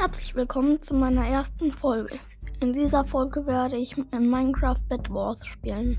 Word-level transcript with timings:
Herzlich 0.00 0.34
willkommen 0.34 0.80
zu 0.82 0.94
meiner 0.94 1.26
ersten 1.28 1.72
Folge. 1.72 2.18
In 2.60 2.72
dieser 2.72 3.04
Folge 3.04 3.44
werde 3.44 3.76
ich 3.76 3.98
in 3.98 4.30
Minecraft 4.30 4.80
Bed 4.88 5.10
Wars 5.10 5.46
spielen. 5.46 5.98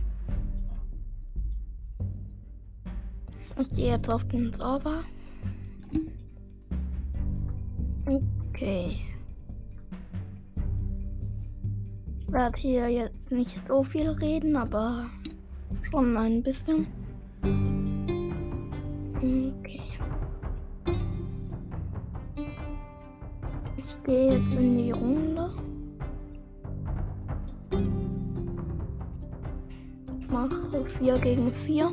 Ich 3.59 3.69
gehe 3.69 3.91
jetzt 3.91 4.09
auf 4.09 4.27
den 4.27 4.51
Server. 4.55 5.03
Okay. 8.07 9.01
Ich 12.21 12.33
werde 12.33 12.59
hier 12.59 12.89
jetzt 12.89 13.29
nicht 13.29 13.61
so 13.67 13.83
viel 13.83 14.09
reden, 14.09 14.55
aber 14.55 15.11
schon 15.91 16.17
ein 16.17 16.41
bisschen. 16.41 16.87
Okay. 19.17 19.80
Gehe 24.03 24.33
jetzt 24.33 24.53
in 24.53 24.77
die 24.77 24.91
Runde. 24.91 25.51
Ich 30.19 30.29
mache 30.29 30.85
4 30.97 31.19
gegen 31.19 31.51
4. 31.51 31.91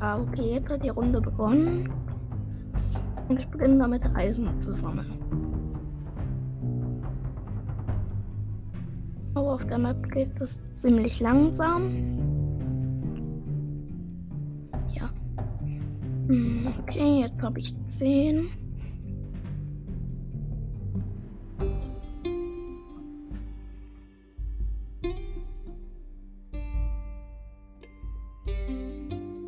Ah, 0.00 0.18
okay, 0.18 0.54
jetzt 0.54 0.70
hat 0.70 0.82
die 0.82 0.88
Runde 0.88 1.20
begonnen. 1.20 2.01
Und 3.32 3.38
ich 3.38 3.48
beginne 3.48 3.78
damit 3.78 4.04
Eisen 4.14 4.58
zu 4.58 4.76
sammeln. 4.76 5.10
Aber 9.34 9.54
auf 9.54 9.64
der 9.64 9.78
Map 9.78 10.12
geht 10.12 10.38
es 10.38 10.60
ziemlich 10.74 11.18
langsam. 11.18 12.18
Ja. 14.92 15.08
Hm, 16.26 16.74
okay, 16.78 17.20
jetzt 17.20 17.42
habe 17.42 17.58
ich 17.58 17.74
10. 17.86 18.50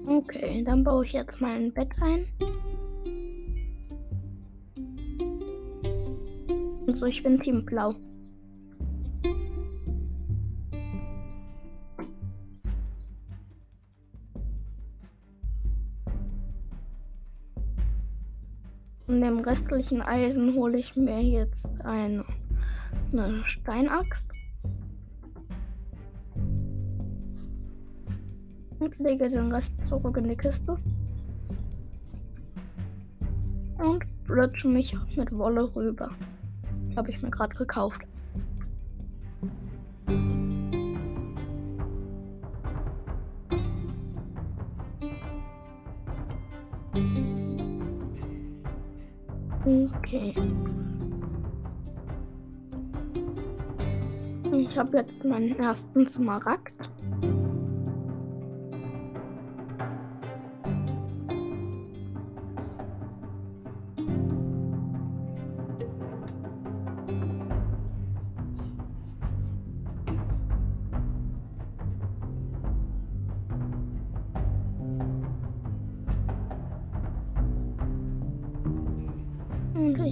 Okay, 0.06 0.64
dann 0.64 0.82
baue 0.82 1.04
ich 1.04 1.12
jetzt 1.12 1.38
mein 1.42 1.70
Bett 1.74 1.90
ein. 2.00 2.24
Und 7.04 7.10
so, 7.10 7.16
ich 7.18 7.22
bin 7.22 7.38
Team 7.38 7.64
Blau. 7.66 7.94
Und 19.06 19.20
dem 19.20 19.40
restlichen 19.40 20.00
Eisen 20.00 20.54
hole 20.54 20.78
ich 20.78 20.96
mir 20.96 21.20
jetzt 21.20 21.68
eine, 21.84 22.24
eine 23.12 23.42
Steinaxt. 23.44 24.30
Und 28.78 28.98
lege 28.98 29.28
den 29.28 29.52
Rest 29.52 29.72
zurück 29.86 30.16
in 30.16 30.28
die 30.28 30.36
Kiste. 30.36 30.78
Und 33.78 34.04
rutsche 34.30 34.68
mich 34.68 34.96
mit 35.16 35.30
Wolle 35.36 35.74
rüber. 35.76 36.10
Habe 36.96 37.10
ich 37.10 37.20
mir 37.22 37.30
gerade 37.30 37.54
gekauft. 37.54 38.00
Okay. 49.66 50.34
Ich 54.52 54.78
habe 54.78 54.98
jetzt 54.98 55.24
meinen 55.24 55.58
ersten 55.58 56.08
Smaragd. 56.08 56.93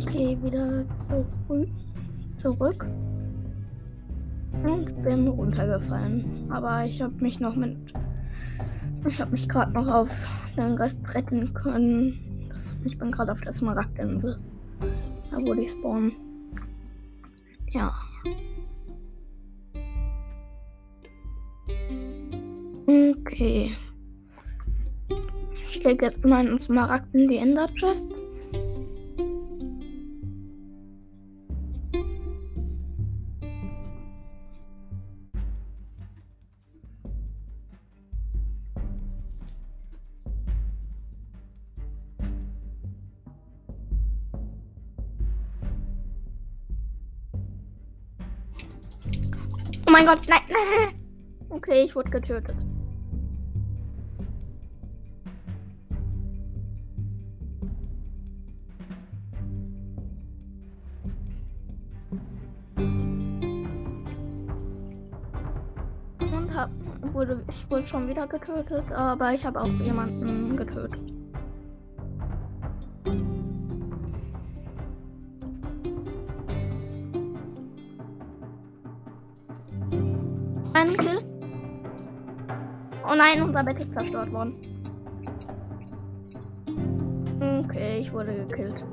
Ich 0.02 0.08
gehe 0.08 0.42
wieder 0.42 0.84
zurück, 0.94 1.68
zurück 2.34 2.86
und 4.64 5.02
bin 5.02 5.28
runtergefallen. 5.28 6.50
Aber 6.50 6.84
ich 6.84 7.00
habe 7.00 7.14
mich 7.20 7.38
noch 7.38 7.54
mit. 7.54 7.76
Ich 9.06 9.20
habe 9.20 9.30
mich 9.30 9.48
gerade 9.48 9.72
noch 9.72 9.86
auf 9.86 10.10
den 10.56 10.74
Rest 10.74 10.98
retten 11.14 11.54
können. 11.54 12.14
Ich 12.84 12.98
bin 12.98 13.10
gerade 13.10 13.32
auf 13.32 13.40
der 13.40 13.54
Smaragdinsel. 13.54 14.38
Da 15.30 15.36
wo 15.38 15.54
die 15.54 15.68
spawnen. 15.68 16.12
Ja. 17.70 17.92
Okay. 22.86 23.72
Ich 25.66 25.82
lege 25.84 26.06
jetzt 26.06 26.24
meinen 26.24 26.58
Smaragd 26.58 27.14
in 27.14 27.28
die 27.28 27.36
Ender 27.36 27.68
Chest. 27.74 28.21
Mein 50.04 50.16
Gott, 50.16 50.28
nein. 50.28 50.40
Okay, 51.48 51.82
ich 51.84 51.94
wurde 51.94 52.08
getötet. 52.08 52.56
Und 66.20 66.54
hab, 66.54 66.70
wurde, 67.12 67.44
ich 67.50 67.70
wurde 67.70 67.86
schon 67.86 68.08
wieder 68.08 68.26
getötet, 68.26 68.90
aber 68.92 69.34
ich 69.34 69.44
habe 69.44 69.60
auch 69.60 69.66
jemanden 69.66 70.56
getötet. 70.56 70.91
Nein, 83.22 83.42
unser 83.42 83.62
Bett 83.62 83.78
ist 83.78 83.92
zerstört 83.92 84.32
worden. 84.32 84.54
Okay, 87.64 87.98
ich 88.00 88.12
wurde 88.12 88.34
gekillt. 88.34 88.84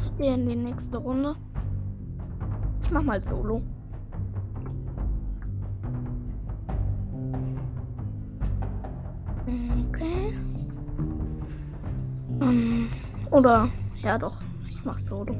Ich 0.00 0.16
gehe 0.16 0.34
in 0.34 0.48
die 0.48 0.56
nächste 0.56 0.98
Runde. 0.98 1.34
Ich 2.82 2.90
mach 2.90 3.02
mal 3.02 3.22
Solo. 3.22 3.62
Okay. 9.88 10.38
Ähm, 12.40 12.88
oder, 13.30 13.68
ja 14.02 14.18
doch, 14.18 14.38
ich 14.68 14.84
mach 14.84 14.98
Solo. 15.00 15.34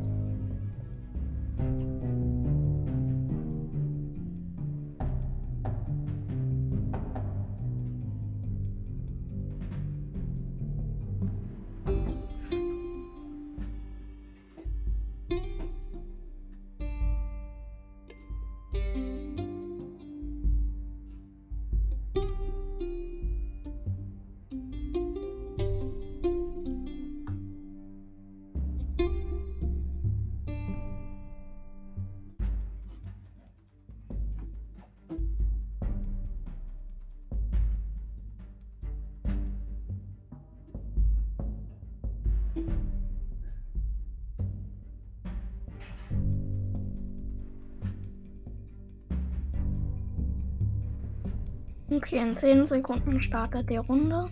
Okay, 51.96 52.18
in 52.18 52.36
10 52.36 52.66
Sekunden 52.66 53.22
startet 53.22 53.70
die 53.70 53.78
Runde. 53.78 54.28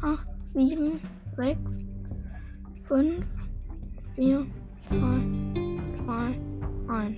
8, 0.00 0.26
7, 0.42 1.00
6, 1.36 1.80
5, 2.88 3.26
4, 4.14 4.46
3, 4.88 4.96
2, 6.06 6.40
1. 6.88 7.16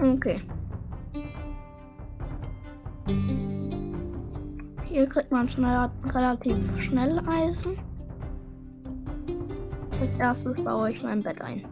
Okay. 0.00 0.40
Hier 4.86 5.06
kriegt 5.06 5.30
man 5.30 5.48
schnell, 5.48 5.88
relativ 6.06 6.56
schnell 6.82 7.20
Eisen. 7.28 7.78
Als 10.00 10.14
erstes 10.16 10.64
baue 10.64 10.90
ich 10.90 11.02
mein 11.04 11.22
Bett 11.22 11.40
ein. 11.40 11.64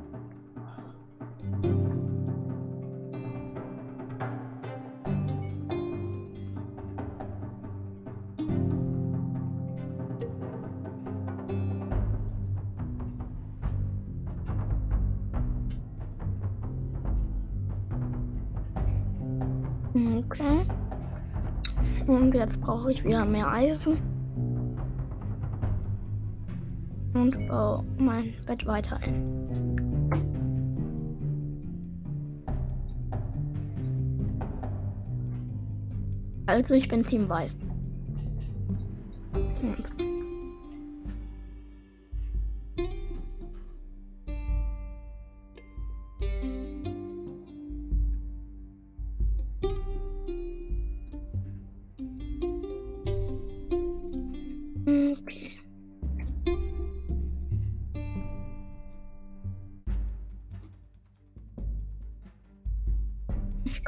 Brauche 22.63 22.93
ich 22.93 23.05
wieder 23.05 23.25
mehr 23.25 23.49
Eisen. 23.49 23.99
Und 27.13 27.47
baue 27.49 27.85
mein 27.99 28.33
Bett 28.47 28.65
weiter 28.67 28.97
ein. 28.99 30.09
Also 36.47 36.75
ich 36.75 36.89
bin 36.89 37.03
Team 37.03 37.29
Weiß. 37.29 37.55
Und 39.35 40.12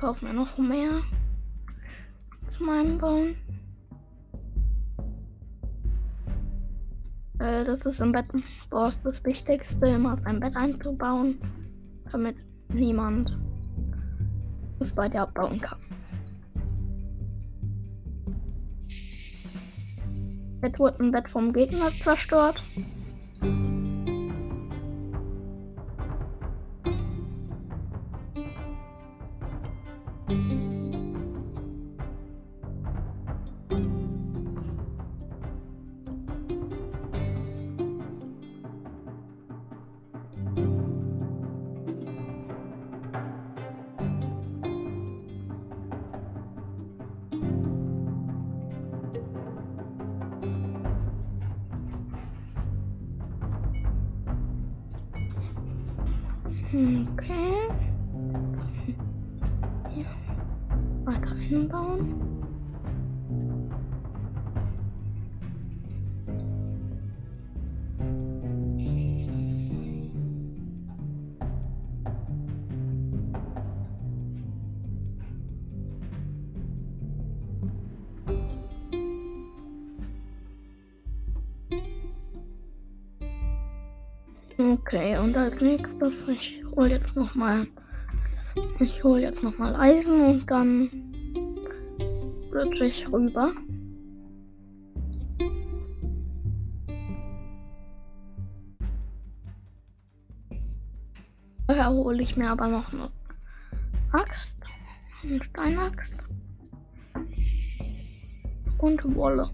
kaufe 0.05 0.27
mir 0.27 0.35
noch 0.35 0.59
mehr 0.59 1.01
zu 2.49 2.63
meinem 2.63 2.99
Bauen. 2.99 3.37
Weil 7.39 7.65
das 7.65 7.87
ist 7.87 8.01
im 8.01 8.13
Bett 8.13 8.27
Boss 8.69 9.01
das 9.03 9.25
Wichtigste, 9.25 9.87
immer 9.87 10.19
sein 10.21 10.41
Bett 10.41 10.55
einzubauen, 10.57 11.39
damit 12.13 12.37
niemand 12.69 13.35
es 14.79 14.93
bei 14.93 15.09
dir 15.09 15.23
abbauen 15.23 15.59
kann. 15.59 15.79
Jetzt 20.63 20.79
wurde 20.79 21.03
ein 21.03 21.13
Bett 21.13 21.31
vom 21.31 21.51
Gegner 21.51 21.91
zerstört. 22.03 22.63
Okay, 84.87 85.17
und 85.17 85.35
als 85.35 85.63
nächstes, 85.63 86.29
ich 86.29 86.63
hole 86.77 86.91
jetzt 86.91 87.17
noch 87.17 87.35
mal, 87.35 87.67
ich 88.79 89.03
hole 89.03 89.23
jetzt 89.23 89.43
noch 89.43 89.57
mal 89.57 89.75
Eisen 89.77 90.21
und 90.27 90.51
dann 90.51 90.91
rutsche 92.55 92.85
ich 92.85 93.11
rüber. 93.11 93.55
Vorher 101.65 101.89
hole 101.89 102.23
ich 102.23 102.37
mir 102.37 102.51
aber 102.51 102.69
noch 102.69 102.93
eine 102.93 103.11
Axt, 104.13 104.59
eine 105.23 105.43
Steinaxt 105.43 106.17
und 108.77 109.17
Wolle. 109.17 109.51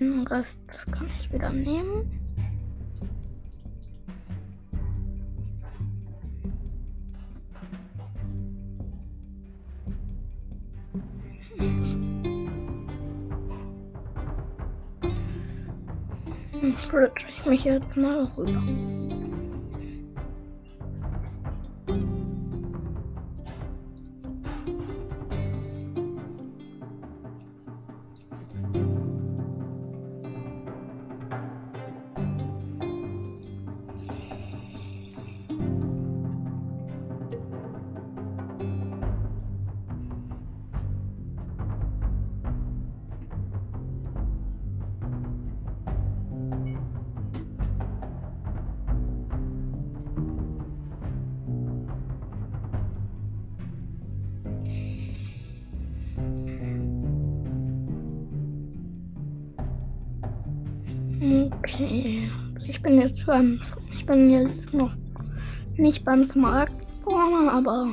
Den 0.00 0.26
Rest 0.28 0.58
kann 0.90 1.10
ich 1.18 1.30
wieder 1.30 1.50
nehmen. 1.50 2.10
Dann 16.52 16.78
stretch 16.78 17.26
ich 17.28 17.44
mich 17.44 17.64
jetzt 17.64 17.94
mal 17.94 18.24
rüber. 18.38 19.19
Ich 61.80 62.82
bin 62.82 63.00
jetzt 63.00 63.24
beim. 63.24 63.60
Ich 63.92 64.04
bin 64.04 64.30
jetzt 64.30 64.74
noch 64.74 64.94
nicht 65.76 66.04
beim 66.04 66.24
Smart 66.24 66.70
Spawner, 67.00 67.52
aber. 67.52 67.88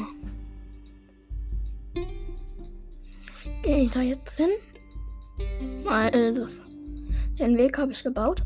Gehe 3.64 3.84
ich 3.84 3.92
da 3.92 4.02
jetzt 4.02 4.36
hin? 4.38 4.50
Weil 5.84 6.34
das. 6.34 6.62
Den 7.40 7.58
Weg 7.58 7.78
habe 7.78 7.92
ich 7.94 8.04
gebaut. 8.04 8.44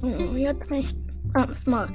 So, 0.00 0.08
jetzt 0.36 0.68
bin 0.68 0.78
ich 0.80 0.94
beim 1.32 1.54
Smart 1.54 1.90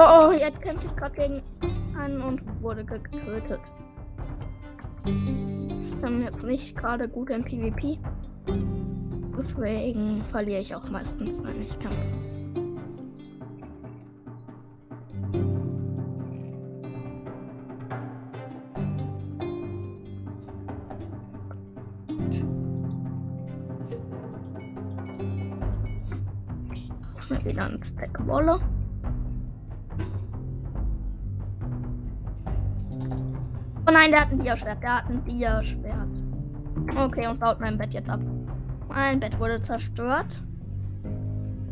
Oh, 0.00 0.28
oh 0.28 0.30
jetzt 0.30 0.60
kämpfe 0.62 0.86
ich 0.86 0.94
gerade 0.94 1.16
gegen 1.16 1.42
einen 1.98 2.22
und 2.22 2.62
wurde 2.62 2.84
getötet. 2.84 3.60
Ich 5.04 6.00
bin 6.00 6.22
jetzt 6.22 6.44
nicht 6.44 6.76
gerade 6.76 7.08
gut 7.08 7.30
im 7.30 7.42
PvP. 7.42 7.98
Deswegen 9.36 10.22
verliere 10.30 10.60
ich 10.60 10.72
auch 10.72 10.88
meistens, 10.88 11.42
wenn 11.42 11.62
ich 11.62 11.76
kämpfe. 11.80 11.98
Mir 27.30 27.44
wieder 27.44 27.64
ein 27.64 27.82
Stack 27.82 28.24
Wolle. 28.28 28.60
Oh 33.88 33.90
nein, 33.90 34.10
der 34.10 34.20
hat 34.20 34.32
ein 34.32 34.40
Dia-Schwert. 34.40 34.82
Der 34.82 34.96
hat 34.96 35.08
ein 35.08 35.24
Dia-Schwert. 35.24 36.22
Okay, 36.94 37.26
und 37.26 37.40
baut 37.40 37.58
mein 37.58 37.78
Bett 37.78 37.94
jetzt 37.94 38.10
ab. 38.10 38.20
Mein 38.86 39.18
Bett 39.18 39.38
wurde 39.40 39.62
zerstört. 39.62 40.42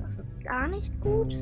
Das 0.01 0.19
ist 0.27 0.43
gar 0.43 0.67
nicht 0.67 0.99
gut. 1.03 1.35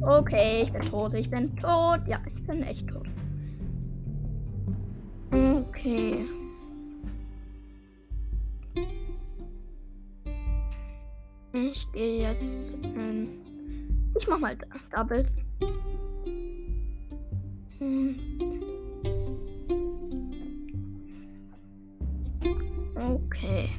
Okay, 0.00 0.62
ich 0.62 0.72
bin 0.72 0.82
tot. 0.82 1.12
Ich 1.12 1.28
bin 1.28 1.54
tot. 1.56 2.00
Ja, 2.06 2.18
ich 2.34 2.46
bin 2.46 2.62
echt 2.62 2.88
tot. 2.88 3.06
Okay. 5.32 6.24
Ich 11.52 11.92
gehe 11.92 12.30
jetzt 12.30 12.54
in. 12.82 13.28
Ich 14.18 14.26
mach 14.26 14.38
mal 14.38 14.56
Doubles. 14.90 15.34
Okay. 22.94 23.70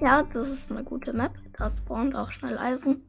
Ja, 0.00 0.22
das 0.22 0.48
ist 0.48 0.70
eine 0.70 0.82
gute 0.84 1.12
Map. 1.12 1.32
Da 1.58 1.68
spawnt 1.68 2.14
auch 2.14 2.32
schnell 2.32 2.56
Eisen. 2.56 3.02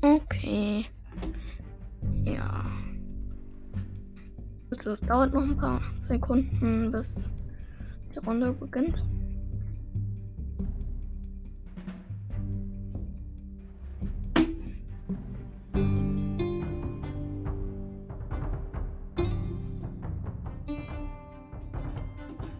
Okay. 0.00 0.86
Ja. 2.24 2.64
Es 4.70 5.00
dauert 5.02 5.32
noch 5.32 5.42
ein 5.42 5.56
paar 5.56 5.80
Sekunden, 6.08 6.90
bis 6.90 7.20
die 8.14 8.18
Runde 8.18 8.52
beginnt. 8.52 9.04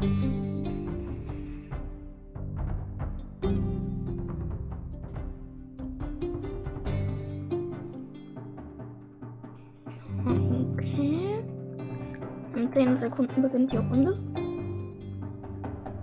Okay. 0.03 0.11
In 12.57 12.73
10 12.73 12.99
Sekunden 12.99 13.43
beginnt 13.43 13.71
die 13.71 13.77
Runde. 13.77 14.19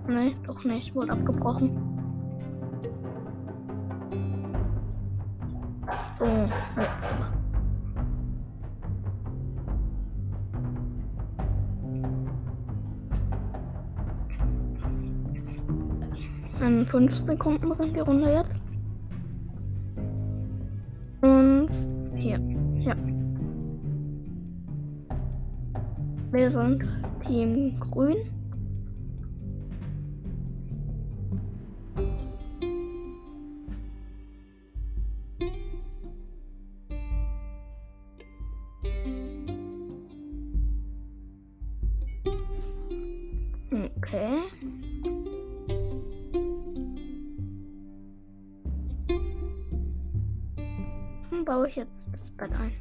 Nee, 0.08 0.34
doch 0.48 0.64
nicht. 0.64 0.96
Wurde 0.96 1.12
abgebrochen. 1.12 1.70
So, 6.18 6.26
jetzt 6.26 7.06
aber. 7.06 7.39
In 16.92 17.08
5 17.08 17.18
Sekunden 17.20 17.70
beginnt 17.70 17.96
die 17.96 18.00
Runde 18.00 18.32
jetzt. 18.32 18.60
Und 21.22 21.70
hier. 22.16 22.40
Ja. 22.80 22.96
Wir 26.32 26.50
sind 26.50 26.84
Team 27.24 27.80
Grün. 27.80 28.18
Ich 51.70 51.76
jetzt 51.76 52.12
das 52.12 52.32
Bett 52.32 52.50
ein. 52.54 52.72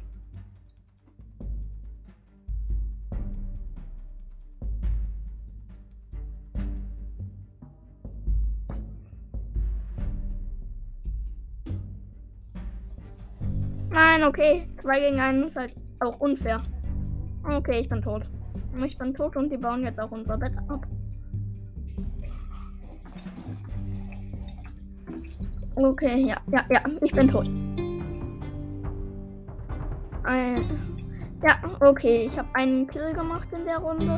Nein, 13.91 14.23
okay. 14.23 14.67
Zwei 14.81 14.99
gegen 14.99 15.19
einen 15.19 15.43
ist 15.49 15.55
halt 15.55 15.75
auch 15.99 16.19
unfair. 16.19 16.59
Okay, 17.43 17.81
ich 17.81 17.89
bin 17.89 18.01
tot. 18.01 18.27
Ich 18.83 18.97
bin 18.97 19.13
tot 19.13 19.35
und 19.35 19.51
die 19.51 19.57
bauen 19.57 19.83
jetzt 19.83 19.99
auch 19.99 20.09
unser 20.09 20.35
Bett 20.35 20.57
ab. 20.67 20.87
Okay, 25.75 26.25
ja, 26.25 26.37
ja, 26.51 26.65
ja, 26.71 26.81
ich 27.01 27.11
bin 27.11 27.29
tot. 27.29 27.47
Ein, 30.29 30.63
ja, 31.43 31.57
okay, 31.79 32.27
ich 32.29 32.37
habe 32.37 32.47
einen 32.53 32.85
Kill 32.85 33.13
gemacht 33.13 33.47
in 33.51 33.65
der 33.65 33.79
Runde 33.79 34.13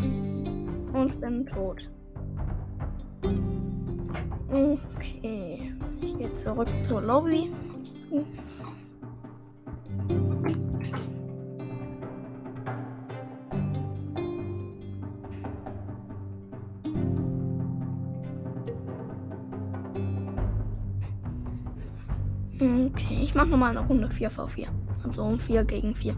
und 0.92 1.22
bin 1.22 1.46
tot. 1.46 1.90
Okay, 4.50 5.74
ich 6.02 6.18
gehe 6.18 6.34
zurück 6.34 6.68
zur 6.82 7.02
Lobby. 7.02 7.50
Okay, 22.60 23.20
ich 23.24 23.34
mache 23.34 23.48
nochmal 23.48 23.70
eine 23.70 23.88
Runde 23.88 24.10
4v4. 24.10 24.68
Also 25.04 25.38
4 25.38 25.64
gegen 25.64 25.96
4. 25.96 26.16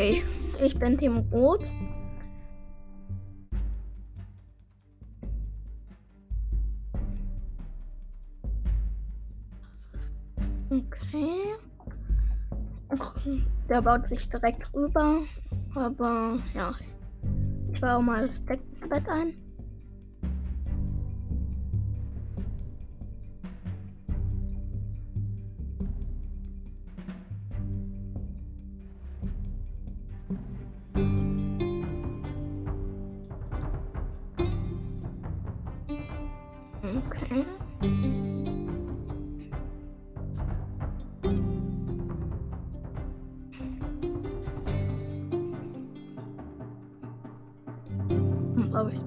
Okay, 0.00 0.24
ich, 0.56 0.62
ich 0.62 0.78
bin 0.78 0.96
Team 0.96 1.18
Rot. 1.30 1.70
Okay. 10.70 11.54
Ach, 12.88 13.26
der 13.68 13.82
baut 13.82 14.08
sich 14.08 14.26
direkt 14.30 14.72
rüber. 14.72 15.18
Aber 15.74 16.38
ja. 16.54 16.72
Ich 17.70 17.80
baue 17.82 18.02
mal 18.02 18.26
das 18.26 18.42
Deckbett 18.46 19.06
ein. 19.06 19.49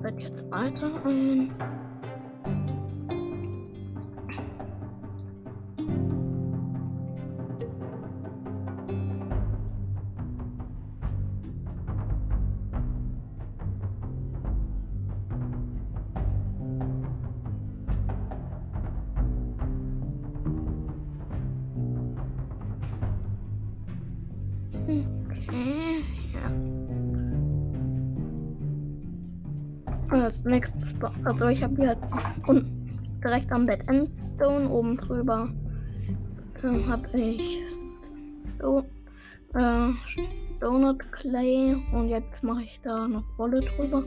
Bett 0.04 0.20
jetzt 0.20 0.52
weiter 0.52 0.92
ein. 1.06 1.93
Als 30.34 30.46
nächstes, 30.46 30.96
also 31.26 31.48
ich 31.48 31.62
habe 31.62 31.84
jetzt 31.84 32.12
direkt 33.24 33.52
am 33.52 33.68
Bett 33.68 33.88
Endstone 33.88 34.68
oben 34.68 34.98
drüber 34.98 35.48
äh, 36.64 36.84
habe 36.90 37.08
ich 37.16 37.62
Stone, 38.56 38.88
äh, 39.54 39.90
Donut 40.60 41.12
Clay 41.12 41.78
und 41.94 42.10
jetzt 42.10 42.44
mache 42.44 42.64
ich 42.64 42.82
da 42.84 43.08
noch 43.08 43.26
Wolle 43.38 43.62
drüber. 43.62 44.04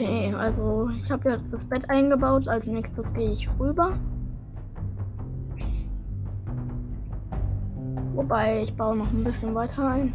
Okay, 0.00 0.32
also 0.32 0.88
ich 0.90 1.10
habe 1.10 1.28
jetzt 1.30 1.52
das 1.52 1.64
Bett 1.64 1.90
eingebaut. 1.90 2.46
Als 2.46 2.68
nächstes 2.68 3.12
gehe 3.14 3.32
ich 3.32 3.48
rüber. 3.58 3.98
Wobei 8.14 8.62
ich 8.62 8.76
baue 8.76 8.96
noch 8.96 9.12
ein 9.12 9.24
bisschen 9.24 9.56
weiter 9.56 9.88
ein. 9.88 10.14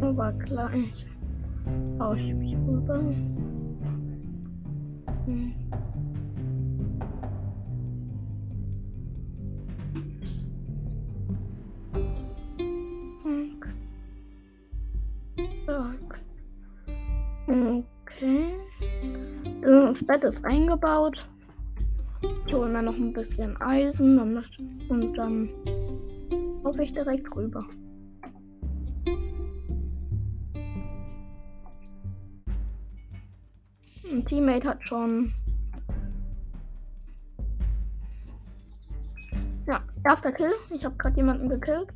Aber 0.00 0.32
gleich 0.32 1.06
baue 1.96 2.18
ich 2.18 2.34
mich 2.34 2.56
rüber. 2.56 2.98
Hm. 5.26 5.61
Bett 20.12 20.24
ist 20.24 20.44
eingebaut. 20.44 21.26
Ich 22.46 22.52
hole 22.52 22.68
mir 22.68 22.82
noch 22.82 22.96
ein 22.96 23.14
bisschen 23.14 23.58
Eisen 23.62 24.18
und 24.90 25.14
dann 25.14 25.48
laufe 26.62 26.82
ich 26.82 26.92
direkt 26.92 27.34
rüber. 27.34 27.64
Ein 34.10 34.22
Teammate 34.26 34.68
hat 34.68 34.84
schon. 34.84 35.32
Ja, 39.66 39.82
erster 40.04 40.32
Kill. 40.32 40.52
Ich 40.68 40.84
habe 40.84 40.94
gerade 40.96 41.16
jemanden 41.16 41.48
gekillt. 41.48 41.88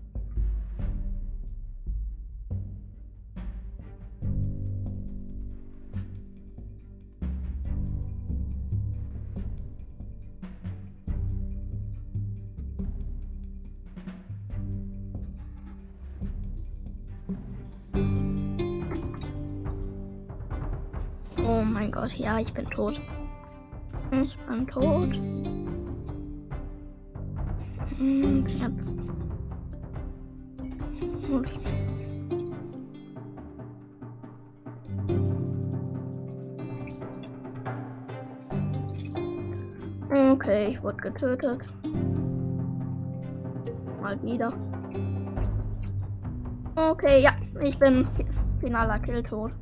Ja, 22.18 22.38
ich 22.38 22.52
bin 22.52 22.66
tot. 22.66 23.00
Ich 24.10 24.36
bin 24.38 24.66
tot. 24.66 25.16
Und 27.98 28.46
jetzt. 28.48 28.96
Okay, 40.10 40.68
ich 40.68 40.82
wurde 40.82 40.96
getötet. 40.98 41.60
Mal 44.00 44.22
wieder. 44.22 44.52
Okay, 46.76 47.22
ja, 47.22 47.32
ich 47.60 47.78
bin 47.78 48.06
finaler 48.60 48.98
Kill 49.00 49.22
tot. 49.22 49.52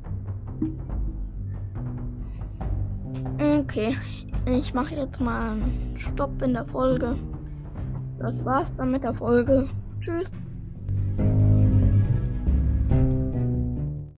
Okay, 3.65 3.97
ich 4.45 4.75
mache 4.75 4.95
jetzt 4.95 5.19
mal 5.19 5.53
einen 5.53 5.95
Stopp 5.97 6.39
in 6.43 6.53
der 6.53 6.65
Folge. 6.65 7.15
Das 8.19 8.45
war's 8.45 8.71
dann 8.75 8.91
mit 8.91 9.03
der 9.03 9.15
Folge. 9.15 9.67
Tschüss. 10.01 10.31